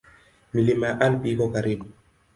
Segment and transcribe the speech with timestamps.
[0.53, 1.85] Milima ya Alpi iko karibu.